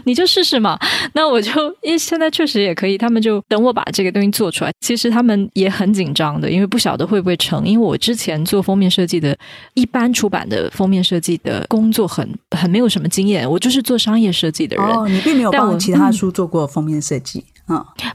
[0.05, 0.79] 你就试试嘛。”
[1.15, 4.71] 那我就因为现在确实也可以，他们就等我把这个东西做出来。
[4.79, 7.67] 其实他们也很紧张的，因为不晓得会不会成。
[7.67, 9.35] 因为我之前做封面设计的，
[9.73, 14.85] 一般出版的封面设计的工作很很没有什么经验，我就是做商业设计的人。
[14.85, 17.39] 哦，你并没有帮其他书做过封面设计。
[17.39, 17.48] 嗯，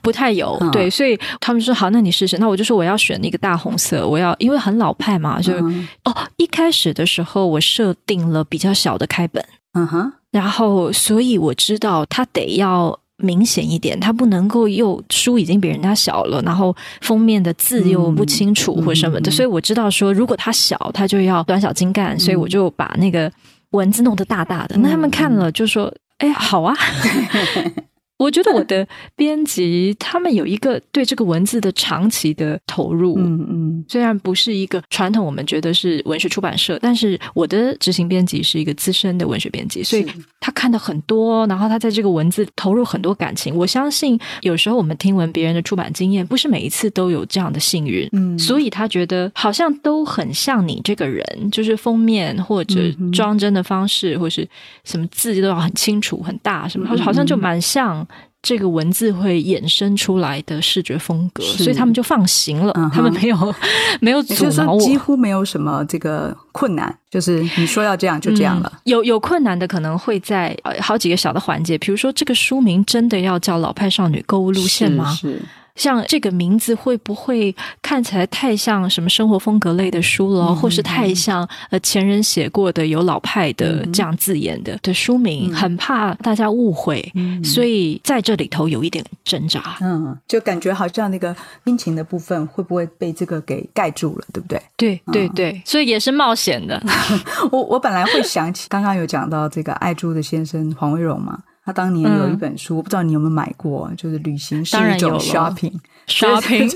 [0.01, 2.37] 不太有，对，所以他们说好，那你试试。
[2.37, 23.31] 那我就说我要选那个大红色，我要因为很老派嘛，就、嗯、哦，一开始的时候我设定了比较小的开本，嗯哼，然后所以我知道它得要明显一点，它不能够又书已经比人家小了，然后封面的字又不清楚或什么的，嗯、所以我知道说如果它小，它就要短小精干，所以我就把那个
[23.71, 24.75] 文字弄得大大的。
[24.77, 26.75] 嗯、那他们看了就说， 哎，好啊。
[28.23, 40.07] 我觉得我的编辑他们有一个对这个文字的长期的投入，嗯嗯，虽然不是一个传统我们觉得是文学出版社，但是我的执行编辑是一个资深的文学编辑，所以
[40.39, 43.53] 他看的很多，然后他在这个文字投入很多感情。
[43.53, 52.79] 我相信有时候我们听闻别人的出版经验，不是每一次都有这样的幸运，嗯，所以他觉得好像都很像你这个人，就是封面或者
[53.11, 54.47] 装帧的方式，或是
[54.85, 58.07] 什么字都要很清楚、很大，什么好像就蛮像。
[58.43, 63.55] 这个文字会衍生出来的视觉风格，所以他们就放行了，嗯、他们没有
[64.01, 68.69] 没有阻挠我，几乎没有什么这个困难，就是你说要这样就这样了。
[68.75, 75.09] 嗯、有有困难的可能会在好几个小的环节，比如说这个书名真的要叫《老派少女购物路线》吗？
[75.11, 75.29] 是。
[75.29, 75.41] 是
[75.75, 89.77] 像这个名字会不会看起来太像什么生活风格类的书了，嗯、或是太像呃前人写过的有老派的这样字眼的、嗯、的书名，很怕大家误会，嗯、所以在这里头有一点挣扎。
[89.81, 94.61] 嗯，就感觉好像那个亲情的部分会不会被这个给盖住了，对不对？
[94.77, 96.81] 对对对，所以也是冒险的。
[97.51, 101.39] 我我本来会想起刚刚有讲到这个爱珠的先生黄维荣嘛。
[101.65, 106.69] 他当年有一本书，嗯、我不知道你有没有买过，就是旅行是一种 shopping，shopping。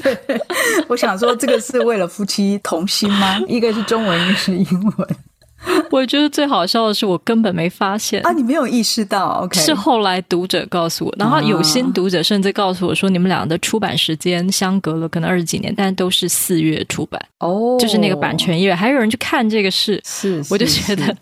[0.88, 3.40] 我想说，这个是为了夫妻同心吗？
[3.48, 5.08] 一个是中文，一个是英文。
[5.90, 8.32] 我觉得最好笑的是，我根本没发现啊！
[8.32, 9.60] 你没有意识到，OK？
[9.60, 21.16] 是后来读者告诉我，然后有心读者甚至告诉我说，你们俩的出版时间相隔了可能二十几年，但都是四月出版哦，就是那个版权页，还有人去看这个事，是， 我就觉得，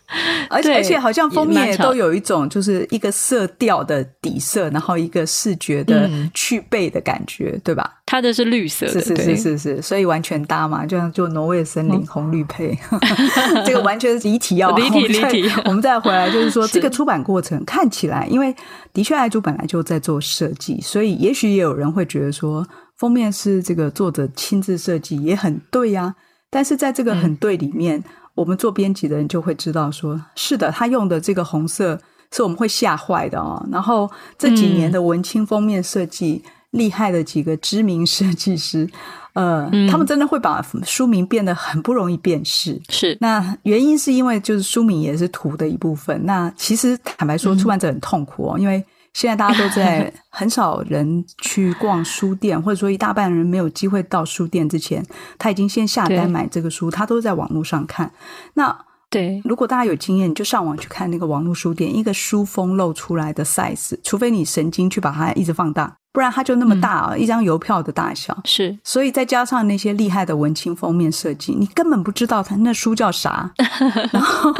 [0.49, 7.89] 而且而且好像封面都有一种就是一个色调的底色，然后一个视觉的去背的感觉，对吧？
[8.07, 12.77] 它的是绿色的，是是是是是，所以完全搭嘛，就像就挪威的森林红绿配，
[13.65, 14.27] 这个完全是。
[14.27, 18.55] 离题要离题离题，我们再回来，就是说 这个出版过程看起来，因为
[18.93, 22.65] 的确爱珠本来就在做设计，所以也许也有人会觉得说，
[22.97, 26.15] 封面是这个作者亲自设计，也很对呀、啊。
[26.51, 28.03] 但是在这个很对里面，嗯、
[28.35, 31.99] 我们做编辑的人就会知道说，说是的，他用的这个红色
[32.31, 33.67] 是我们会吓坏的哦。
[33.71, 38.89] 然后这几年的文青封面设计，嗯、厉害的几个知名设计师，
[39.33, 42.81] 呃，嗯、他们真的会把书名变得很不容易辨识。
[42.89, 46.25] 是，那原因是因为就是书名也是图的一部分。
[46.25, 48.83] 那其实坦白说，出版者很痛苦哦，嗯、因为。
[49.15, 55.01] 现在大家都在，很少人去逛书店， 或者说一大半人没有机会到书店之前，
[55.39, 58.11] 他已经先下单买这个书，他都在网络上看。
[58.55, 58.77] 那
[59.09, 65.95] 对，如果大家有经验，你就上网去看那个网络书店，一个书封露出来的 size，除非你神经去把它一直放大。
[66.15, 68.35] 不然它就那么大啊，嗯、一张邮票的大小。
[68.45, 73.51] 是，所以再加上那些厉害的文青封面设计，你根本不知道它那书叫啥。
[74.13, 74.53] 然后，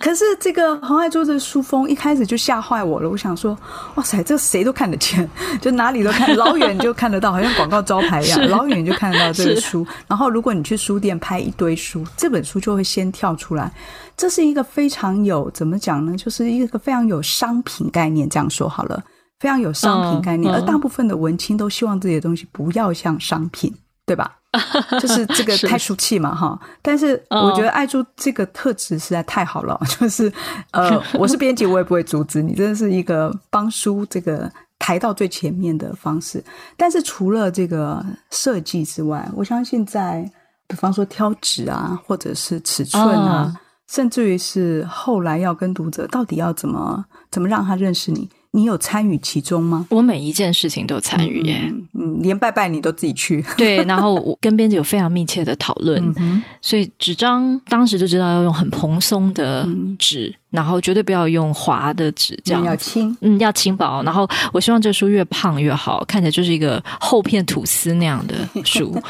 [0.00, 3.10] 可是这个红爱珠的书封一开始就吓坏我了。
[3.10, 3.58] 我想说，
[3.96, 5.28] 哇塞，这谁都看得见，
[5.60, 9.84] 就哪里都看，老远就看得到，好像广告招牌一样， 老远就看得到这个书。
[10.06, 13.72] 然后，如果你去书店拍一堆书，这本书就会先跳出来。
[14.16, 16.16] 这是一个非常有怎么讲呢？
[16.16, 19.02] 就是一个非常有商品概念，这样说好了。
[19.42, 23.74] 非常有商品概念，嗯嗯、而大部分的文青都希望自己的东西不要像商品，
[24.06, 24.38] 对吧？
[25.00, 26.56] 就是这个太俗气嘛，哈。
[26.80, 30.32] 但是我觉得爱珠这个特质实在太好了， 就是
[30.70, 36.40] 呃， 我是编辑，我也不会阻止你，真的是一个帮书这个抬到最前面的方式。
[36.76, 38.00] 但是除了这个
[38.30, 40.30] 设计之外，我相信在
[40.68, 43.56] 比方说挑纸啊，或者是尺寸啊，嗯、
[43.88, 48.30] 甚至于是后来要跟读者到底要怎么怎么让他认识你。
[48.54, 49.86] 你有参与其中吗？
[49.88, 53.42] 我每一件事情都参与耶，嗯，嗯，连拜拜你都自己去。
[53.56, 59.66] 对，然后我跟编辑有非常密切的讨论，嗯、所以纸张当时就知道要用很蓬松的
[59.98, 64.02] 纸，嗯、然后绝对不要用滑的纸，这样要轻，嗯，要轻薄。
[64.02, 68.34] 然后我希望这书越胖越好，看起来就是一个厚片吐司那样的
[68.64, 68.94] 书。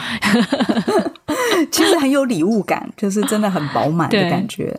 [1.72, 4.72] 其实很有礼物感，就是真的很饱满的感觉。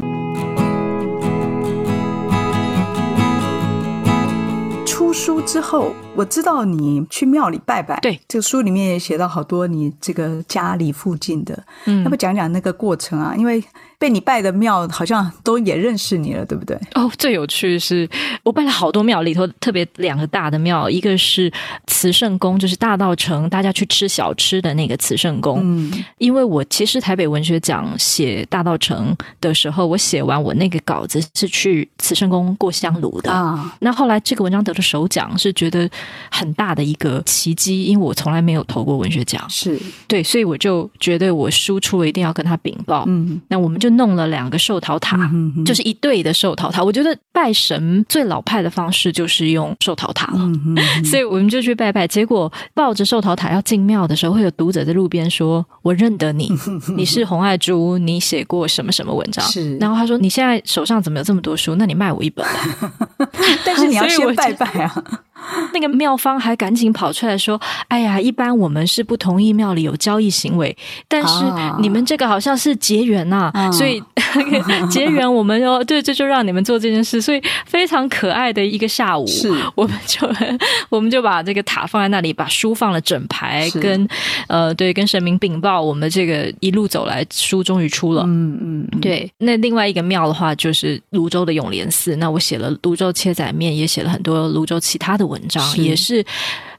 [5.13, 7.99] 书之后，我知道你去庙里拜拜。
[8.01, 13.33] 对，这个书里面也写到好多你这个家里附近的，嗯，那不讲讲那个过程啊？
[13.35, 13.63] 因为。
[13.99, 16.77] 被你拜的庙好像都也认识你了，对不对？
[16.93, 18.05] 哦，最有趣的是
[18.43, 21.49] 我拜了好多庙里头，特别两个大的庙，一个是
[21.87, 25.61] 慈圣宫，就是大道城大家去吃小吃的那个慈圣宫。
[25.63, 33.73] 嗯，因为我其实台北文学奖写大道城的时候，我写完我那个稿子是去慈圣宫过香炉的啊。
[33.79, 35.89] 那后来这个文章得了首奖，是觉得
[36.29, 43.05] 很大的一个奇迹，因为我从来没有投过文学奖，是对，所以我就觉得我输出了一定要跟他禀报。
[43.07, 43.93] 嗯，那我们就。
[43.93, 46.83] 弄了两个寿桃塔，嗯、哼就是一对的寿桃塔。
[46.83, 52.07] 我觉得拜神最老派的方式就是用寿桃塔了，嗯、哼所以我们就去拜拜。
[52.07, 56.51] 结果抱着寿桃塔要进庙的时候，会有读者在路边说：“我认得你，
[56.97, 59.77] 你是红爱珠，你写过什么什么文章？”是。
[59.77, 61.75] 然后他说：“你现在手上怎么有这么多书？
[61.75, 63.29] 那你卖我一本吧。
[63.63, 65.03] ”但是你要 先拜拜啊。
[65.73, 70.75] 那个庙方还赶紧跑出来说：“哎呀，一般我们是不同意庙里有交易行为，
[71.07, 71.43] 但是
[71.79, 74.01] 你们这个好像是结缘呐、所以
[74.89, 79.51] 结缘我们要对，这就让你们做这件事，所以非常可爱的一个下午，是。
[79.75, 80.27] 我们就
[80.89, 84.07] 我们就把这个塔放在那里，把书放了整排，跟，
[84.47, 88.99] 呃对，跟神明禀报，我们这个一路走来，书终于出了，嗯嗯，嗯。
[89.01, 89.31] 对。
[89.37, 96.25] 那另外一个庙的话，就是泸州的永联寺，那我写了泸州切仔面，也写了很多泸州其他的文章。”是也是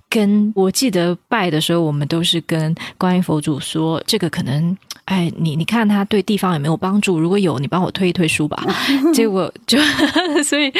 [0.09, 7.19] 跟我记得拜的时候，我们都是跟观音佛祖说，这个可能，哎，你你看他对地方有没有帮助？
[7.19, 8.65] 如果有，你帮我推一推书吧。
[9.13, 9.79] 结果就
[10.45, 10.73] 所以，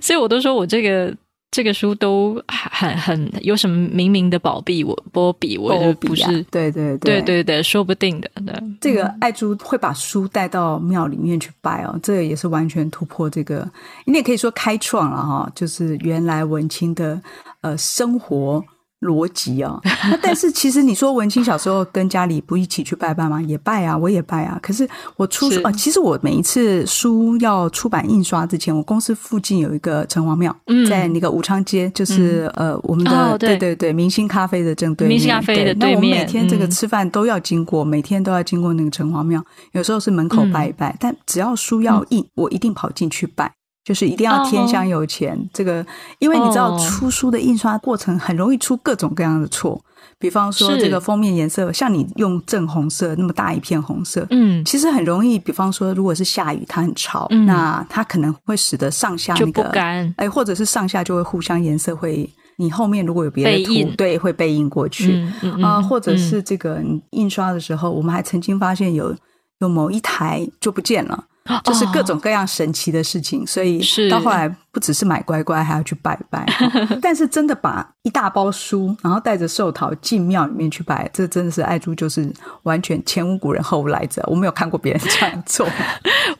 [0.00, 1.14] 所以我都说我这个
[1.50, 8.30] 这个书都很很有什么明明的宝币，我波比我就不是，对对对对对对，说不定的。
[8.46, 13.68] 对，这个爱珠会把书带到庙里面去拜哦，这个也是完全突破这个，
[14.04, 17.20] 你也可以说开创了哈，就是原来文青的。
[17.62, 18.64] 呃，生活
[19.00, 23.40] 逻辑啊，那但是其实你说文青小时候跟家里不一起去拜拜吗？
[23.40, 24.58] 也拜啊，我也拜啊。
[24.62, 24.86] 可是
[25.16, 35.16] 我出书啊、呃，其实我每一次书要出版印刷之前，我公司附近有一个城隍庙，嗯、在那个武昌街，就是、嗯、呃我们的、哦、对，对对对明星咖啡的正对面。
[35.16, 35.78] 明星咖啡的对面。
[35.78, 39.42] 那我们每天这个吃饭都要经过，嗯、每天都要经过那个城隍庙。
[39.72, 43.50] 有时候是门口拜一拜，嗯、但只要书要印，嗯、我一定跑进去拜。
[43.90, 45.46] 就是一定要天香有钱，oh.
[45.52, 45.84] 这个，
[46.20, 49.82] 因为你知道出书的印刷过程很容易出各种各样的错，
[50.16, 62.30] 比方说这个封面颜色，像你用正红色那么大一片红色，嗯，其实很容易，比方说如果是下雨，它很潮，嗯、那它可能会使得上下那个不干，哎，或者是上下就会互相颜色会。
[62.58, 66.80] 你后面如果有别的图，对，会背印过去啊、嗯嗯呃，或者是这个
[67.10, 69.12] 印刷的时候，我们还曾经发现有
[69.58, 71.24] 有某一台就不见了。
[71.64, 76.46] 就是各种各样神奇的事情，哦、所以到后来不只是买乖乖，还要去拜拜。
[77.02, 82.32] 但是真的把一大包书，然后带着寿桃进庙里面去拜，这真的是爱珠，就是
[82.62, 84.22] 完全前无古人后无来者。
[84.26, 85.66] 我没有看过别人这样做。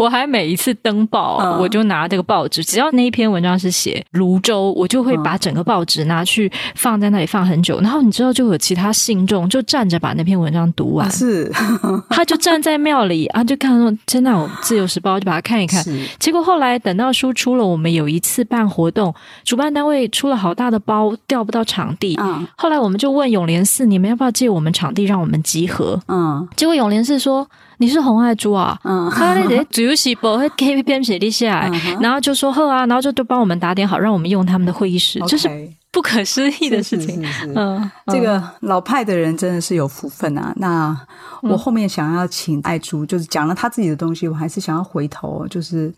[0.01, 7.79] 我还每一次登报，嗯、我就拿这个报纸，只要那一篇文章是写泸州，我就会把整个报纸拿去放在那里放很久。
[7.83, 11.07] 然后你知道，就有其他信众就站着把那篇文章读完。
[11.07, 11.53] 啊、是，
[12.09, 15.85] 他就站在庙里啊，就看到真的有自由时报，就把它看一看。
[16.19, 22.17] 结果后来等到书出了，我们有一次办活动，主办单位出了好大的包，调不到场地。
[22.19, 26.01] 嗯，后来我们就问永联寺，你们要不要借我们场地，让我们集合？
[26.09, 27.47] 嗯，结果永联寺说，
[27.81, 28.79] 你是红爱珠啊？
[28.85, 35.49] 嗯，他那得主席播会 K P M 写立下来，然后就说好啊，然后就都帮我们打点好，让我们用他们的会议室，就是
[35.91, 37.27] 不可思议的事情。
[37.55, 40.53] 嗯，这个老派的人真的是有福分啊。
[40.57, 40.95] 那
[41.41, 45.93] 我后面想要请爱珠，就是讲了他自己的东西，我还是想要回头，就是。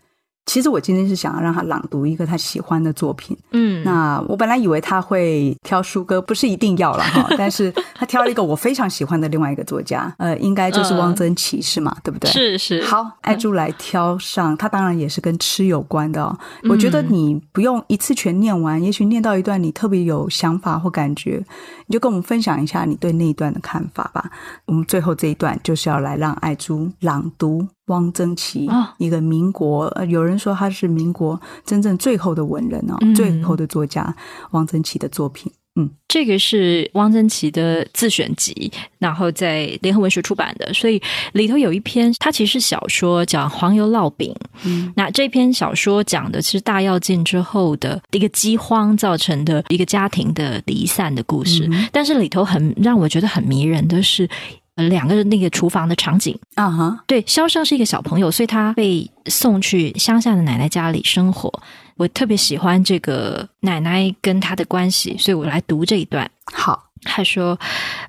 [0.45, 11.95] 其实我今天是想要让他朗读一个他喜欢的作品，嗯，那我本来以为他会挑书歌，不是一定要了哈， 但是他挑了一个我非常喜欢的另外一个作家，呃，应该就是汪曾祺是吗？
[12.03, 12.29] 对不对？
[12.29, 12.83] 是是。
[12.83, 16.37] 好，爱珠来挑上，他当然也是跟吃有关的哦。
[16.69, 21.43] 我觉得你不用一次全念完，也许念到一段你特别有想法或感觉，
[21.87, 24.29] 你就跟我们分享一下你对那一段的看法吧。
[24.65, 27.65] 我们最后这一段就是要来让爱珠朗读。
[27.87, 34.15] 汪曾祺，一个民国，哦、有人说他是民国真正最后的文人哦，嗯、最后的作家
[34.51, 35.51] 汪曾祺的作品。
[35.75, 44.31] 嗯，这个是汪曾祺的自选集，然后在联合文学出版的，所以里头有一篇，它其实是小说，叫《黄油烙饼》。
[44.65, 54.29] 嗯，那这篇小说讲的是大跃进之后的一个饥荒造成的一个家庭的离散的故事，嗯、但是里头很让我觉得很迷人的是。
[54.75, 56.99] 呃，两个那个厨房的场景啊哈，uh huh.
[57.05, 61.61] 对，萧胜是一个小朋友，所以他被送去乡下的奶奶家里生活。
[61.95, 66.29] 我特别喜欢这个奶奶跟他的关系，所以我来读这一段。
[66.51, 67.59] 好，他说：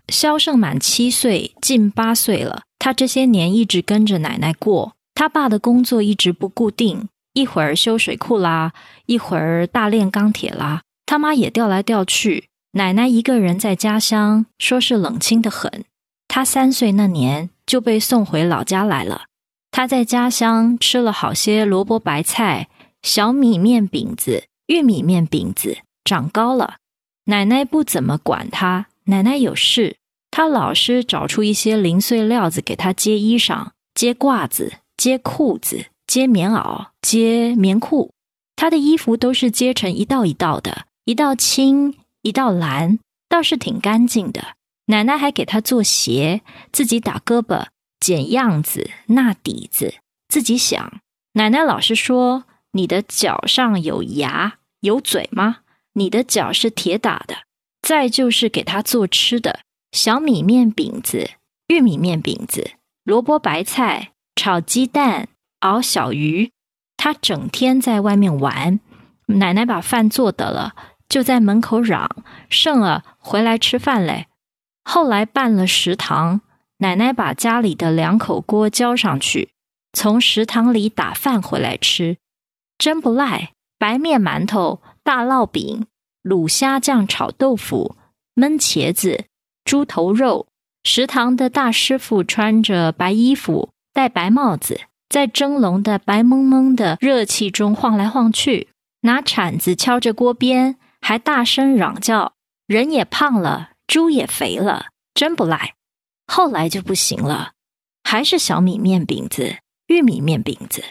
[0.08, 2.62] 萧胜满七岁，近八岁了。
[2.78, 4.94] 他这些年一直跟着奶奶过。
[5.14, 8.72] 他爸的工作一直不固定，一会儿修水库啦，
[9.04, 10.80] 一会儿大炼钢铁啦。
[11.04, 15.84] 他妈也调来调去，奶奶一个人在家乡，说是冷清的很。
[16.28, 19.26] 他三岁那年就被送回老家来了。
[19.70, 22.68] 他在家乡吃了好些萝卜白菜、
[23.02, 26.76] 小米面饼子、玉米面饼子，长高了。
[27.26, 29.96] 奶奶不怎么管他，奶奶有事，
[30.30, 38.12] 他老是找出一些零碎料子给他接衣裳、接褂子、接裤子、接棉袄、接棉裤。
[38.54, 44.54] 他的衣服都是接成一道一道的，一道青，一道蓝，倒是挺干净的。
[44.86, 47.66] 奶奶还给他做鞋，自己打胳膊、
[47.98, 49.94] 剪样子、纳底子，
[50.28, 51.00] 自己想。
[51.34, 55.58] 奶奶老是说：“你的脚上有牙有嘴吗？
[55.94, 57.44] 你的脚是铁打的。”
[57.80, 59.60] 再就是给他做吃的：
[59.92, 61.30] 小米面饼子、
[61.68, 62.72] 玉米面饼子、
[63.04, 65.28] 萝卜白菜炒鸡蛋、
[65.60, 66.50] 熬小鱼。
[66.96, 68.80] 他整天在外面玩。
[69.26, 70.74] 奶奶把饭做得了，
[71.08, 74.26] 就在门口嚷：“剩了，回来吃饭嘞。”
[74.84, 76.42] 后来办了食堂，
[76.78, 79.50] 奶奶把家里的两口锅交上去，
[79.92, 82.18] 从食堂里打饭回来吃，
[82.78, 83.50] 真不赖。
[83.76, 85.86] 白面馒头、大烙饼、
[86.22, 87.96] 卤虾酱炒豆腐、
[88.36, 89.24] 焖茄子、
[89.64, 90.46] 猪头肉。
[90.84, 98.68] 食堂的大师傅穿着白衣服，戴白帽子，在蒸笼的白蒙蒙的热气中晃来晃去，
[99.00, 102.34] 拿铲子敲着锅边，还大声嚷叫
[102.66, 105.74] ：“人也胖了。”猪也肥了，真不赖。
[106.26, 107.52] 后来就不行了，
[108.02, 110.82] 还是小米面饼子、玉米面饼子。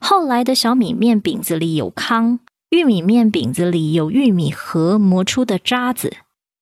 [0.00, 6.16] 后来的小米面饼子里有糠，玉米面饼子里有玉米核磨出的渣子，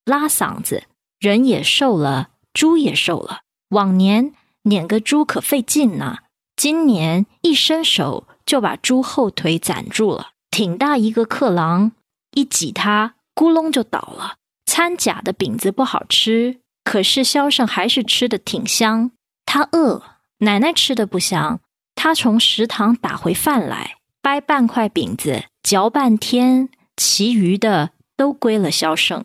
[0.05, 0.83] 拉嗓子。
[1.19, 3.41] 人也瘦了，猪也瘦了。
[3.69, 6.19] 往年撵个猪可费劲呢，
[6.55, 11.93] 今年一伸手就把猪后腿攒住了，挺大一个克郎，
[12.31, 14.35] 一挤它，咕隆就倒了。
[14.73, 19.11] 掺假的饼子不好吃，可是萧胜还是吃的挺香。
[19.45, 20.01] 他饿，
[20.39, 21.59] 奶奶吃的不香。
[21.93, 29.23] 他从食堂打回饭来，掰半块饼子嚼半天，其余的都归了萧胜。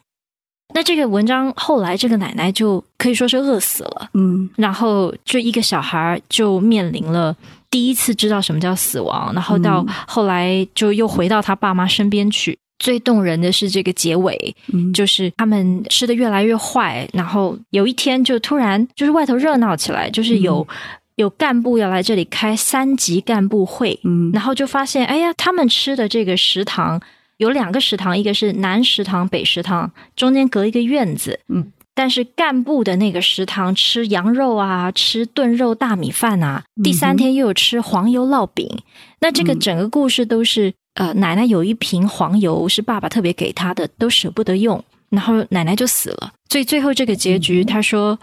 [0.75, 4.11] 那这个文章后来，这个奶奶就可以说是饿死了。
[4.13, 7.35] 嗯，然后就一个小孩就面临了
[7.71, 12.59] 第一次知道什么叫死亡，然后到后来就又回到他爸妈身边去。
[12.79, 20.77] 最动人的是这个结尾，嗯、就是他们吃的越来越坏，然后有一天就突然就是外头热闹起来，就是有、嗯、
[21.17, 27.01] 有干部要来这里开三级干部会，嗯，然后就发现，哎呀，他们吃的这个食堂
[27.39, 38.83] 有两个食堂，一个是南食堂、北食堂，中间隔一个院子，嗯，但是干部的那个食堂吃羊肉啊，吃炖肉大米饭啊，第三天又有吃黄油烙饼，嗯、
[39.21, 40.73] 那这个整个故事都是。
[40.95, 46.33] 呃，奶奶有一瓶黄油是爸爸特别给她的，都舍不得用，然后奶奶就死了。
[46.49, 48.19] 所以最后这个结局，他说，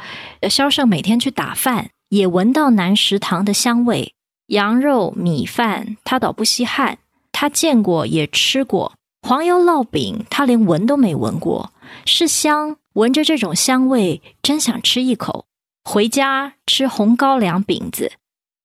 [0.49, 4.13] 萧胜每天去打饭，也闻到南食堂的香味，
[4.47, 6.97] 羊肉米饭他倒不稀罕，
[7.32, 11.72] 他见过也吃过黄油烙饼，他连闻都没闻过，
[12.05, 15.45] 是香，闻着这种香味，真想吃一口。
[15.84, 18.11] 回家吃红高粱饼子，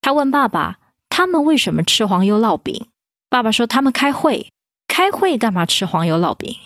[0.01, 0.79] 他问爸爸，
[1.11, 2.87] 他们为什么吃黄油烙饼？
[3.31, 4.51] 爸爸说：“他们开会，
[4.89, 6.57] 开会干嘛吃黄油烙饼？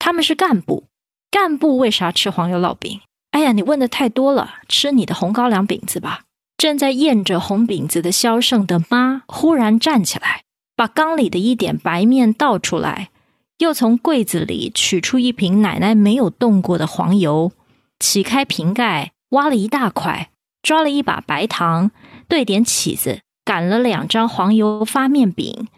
[0.00, 0.84] 他们是干部，
[1.30, 3.00] 干部为啥吃黄油烙饼？
[3.30, 6.22] 哎呀，你问的太多了，吃你的红高粱饼子吧。”
[6.58, 10.42] 正在咽着红饼子的萧胜的妈忽然站起来，
[10.74, 13.10] 把缸里的一点白面倒出来，
[13.58, 17.52] 又从柜子里取出一瓶奶奶没有动过的黄油，
[18.00, 21.92] 启开瓶盖，挖了一大块，抓了一把白糖，
[22.26, 25.68] 兑点起子，擀了两张黄油发面饼。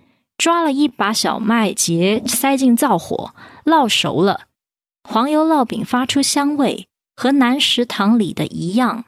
[0.41, 3.35] 抓了一把小麦秸，塞进灶火，
[3.67, 4.47] 烙熟了。
[5.07, 9.05] 黄油烙饼发出香味，和南食堂里的一样。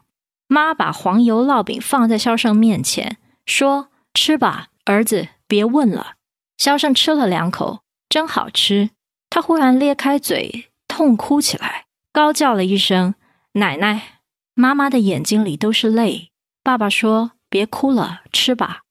[0.47, 3.17] 妈把黄油烙饼放在肖胜面前，
[3.47, 6.17] 说：“吃吧，儿子，别问了。”
[6.59, 7.81] 肖胜吃了两口，
[8.11, 8.91] 真好吃。
[9.31, 13.15] 他忽然咧开嘴，痛哭起来，高叫了一声
[13.57, 14.21] ：“奶奶！”
[14.53, 16.31] 妈妈的眼睛里都是泪。
[16.63, 18.83] 爸爸说：“别哭了，吃吧。”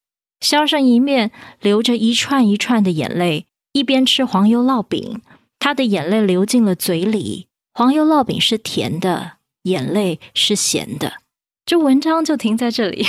[0.41, 1.31] 肖胜一面
[1.61, 5.21] 流着一串一串的眼泪，一边吃黄油烙饼。
[5.59, 9.33] 他的眼泪流进了嘴里，黄油烙饼是甜的，
[9.63, 11.21] 眼泪是咸的。
[11.63, 13.05] 这文章就停在这里。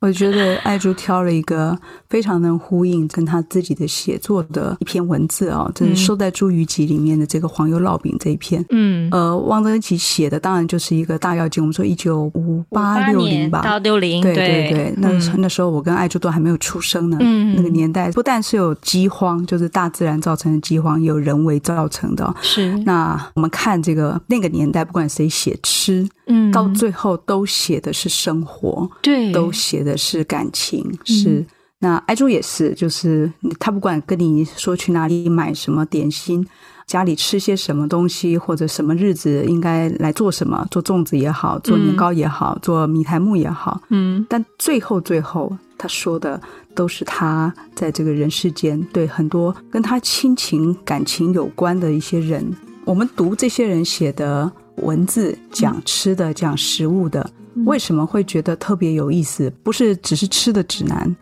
[0.00, 1.76] 我觉得爱珠挑了一个
[2.08, 8.64] 非常能呼应跟他自己的写作的一篇文字啊、哦，就是收在《茱萸集》里面的这个黄油烙饼这一篇。
[8.70, 11.62] 嗯，呃，汪曾祺写的当然就是一个大跃进。
[11.62, 14.94] 我们说一九五八六零吧，到六零，对对对。
[14.96, 17.18] 那、嗯、那时候我跟爱珠都还没有出生呢。
[17.20, 22.34] 嗯，那个年代不但是有饥荒，就是大自然造成的饥荒，也有人为造成的。
[22.40, 22.76] 是。
[22.84, 31.44] 那我们看这个那个年代，不管谁写吃，嗯，到最后都写的是生活，对，都写的是感情，是。
[31.80, 36.44] 那爱珠也是，就是他不管跟你说去哪里买什么点心，
[36.88, 46.40] 家里吃些什么东西，或者什么日子应该来做什么，做粽子也好，做年糕也好，嗯、做米苔木也好，嗯，但最后最后他说的
[46.74, 52.44] 都是他在这个人世间对很多跟他亲情感情有关的一些人，
[52.84, 54.50] 我们读这些人写的。
[54.82, 57.28] 文字讲吃的，讲食物的，
[57.64, 59.50] 为什么会觉得特别有意思？
[59.62, 61.16] 不是只是吃的指南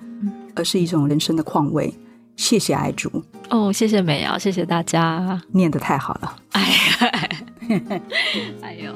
[0.55, 1.93] 而是一种人生的况味。
[2.37, 3.11] 谢谢爱竹
[3.49, 5.41] 哦谢谢美瑶谢谢大家。
[5.53, 6.37] 念的太好了。
[6.51, 6.76] 哎呀。
[8.61, 8.95] 哎呦。